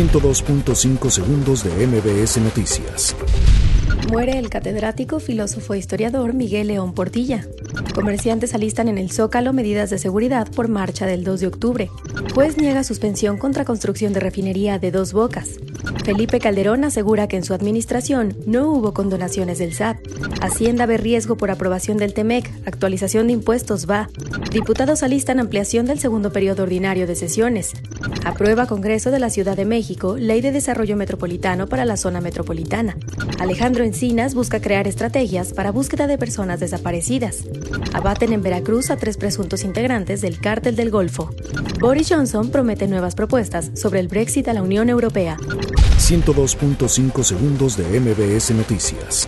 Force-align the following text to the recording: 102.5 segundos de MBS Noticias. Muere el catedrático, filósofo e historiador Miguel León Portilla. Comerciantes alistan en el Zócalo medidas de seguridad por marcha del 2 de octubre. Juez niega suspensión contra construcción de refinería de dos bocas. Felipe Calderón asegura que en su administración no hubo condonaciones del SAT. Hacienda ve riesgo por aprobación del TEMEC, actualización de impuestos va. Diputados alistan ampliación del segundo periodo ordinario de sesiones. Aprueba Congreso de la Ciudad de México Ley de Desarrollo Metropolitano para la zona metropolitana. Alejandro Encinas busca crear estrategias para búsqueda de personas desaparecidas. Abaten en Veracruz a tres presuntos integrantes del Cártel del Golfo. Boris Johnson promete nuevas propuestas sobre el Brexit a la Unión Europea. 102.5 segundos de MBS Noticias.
102.5 0.00 1.10
segundos 1.10 1.62
de 1.62 1.86
MBS 1.86 2.38
Noticias. 2.38 3.14
Muere 4.10 4.38
el 4.38 4.48
catedrático, 4.48 5.20
filósofo 5.20 5.74
e 5.74 5.78
historiador 5.78 6.32
Miguel 6.32 6.68
León 6.68 6.94
Portilla. 6.94 7.46
Comerciantes 7.94 8.54
alistan 8.54 8.88
en 8.88 8.96
el 8.96 9.10
Zócalo 9.10 9.52
medidas 9.52 9.90
de 9.90 9.98
seguridad 9.98 10.48
por 10.50 10.68
marcha 10.68 11.04
del 11.04 11.22
2 11.22 11.40
de 11.40 11.46
octubre. 11.48 11.90
Juez 12.34 12.56
niega 12.56 12.82
suspensión 12.82 13.36
contra 13.36 13.66
construcción 13.66 14.14
de 14.14 14.20
refinería 14.20 14.78
de 14.78 14.90
dos 14.90 15.12
bocas. 15.12 15.58
Felipe 16.04 16.40
Calderón 16.40 16.84
asegura 16.84 17.28
que 17.28 17.36
en 17.36 17.44
su 17.44 17.54
administración 17.54 18.36
no 18.46 18.70
hubo 18.70 18.92
condonaciones 18.92 19.58
del 19.58 19.74
SAT. 19.74 19.98
Hacienda 20.40 20.86
ve 20.86 20.96
riesgo 20.96 21.36
por 21.36 21.50
aprobación 21.50 21.98
del 21.98 22.14
TEMEC, 22.14 22.50
actualización 22.66 23.26
de 23.26 23.34
impuestos 23.34 23.88
va. 23.88 24.08
Diputados 24.50 25.02
alistan 25.02 25.40
ampliación 25.40 25.86
del 25.86 25.98
segundo 25.98 26.32
periodo 26.32 26.64
ordinario 26.64 27.06
de 27.06 27.14
sesiones. 27.14 27.72
Aprueba 28.24 28.66
Congreso 28.66 29.10
de 29.10 29.18
la 29.18 29.30
Ciudad 29.30 29.56
de 29.56 29.64
México 29.64 30.16
Ley 30.18 30.40
de 30.40 30.52
Desarrollo 30.52 30.96
Metropolitano 30.96 31.68
para 31.68 31.84
la 31.84 31.96
zona 31.96 32.20
metropolitana. 32.20 32.96
Alejandro 33.38 33.84
Encinas 33.84 34.34
busca 34.34 34.60
crear 34.60 34.86
estrategias 34.86 35.52
para 35.52 35.70
búsqueda 35.70 36.06
de 36.06 36.18
personas 36.18 36.60
desaparecidas. 36.60 37.44
Abaten 37.92 38.32
en 38.32 38.42
Veracruz 38.42 38.90
a 38.90 38.96
tres 38.96 39.16
presuntos 39.16 39.64
integrantes 39.64 40.20
del 40.20 40.40
Cártel 40.40 40.76
del 40.76 40.90
Golfo. 40.90 41.30
Boris 41.80 42.08
Johnson 42.10 42.50
promete 42.50 42.86
nuevas 42.86 43.14
propuestas 43.14 43.70
sobre 43.74 44.00
el 44.00 44.08
Brexit 44.08 44.46
a 44.48 44.52
la 44.52 44.62
Unión 44.62 44.90
Europea. 44.90 45.38
102.5 45.38 47.22
segundos 47.22 47.78
de 47.78 47.98
MBS 47.98 48.50
Noticias. 48.50 49.26